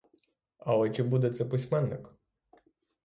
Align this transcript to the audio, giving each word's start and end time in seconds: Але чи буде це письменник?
Але 0.59 0.89
чи 0.89 1.03
буде 1.03 1.29
це 1.29 1.45
письменник? 1.45 2.09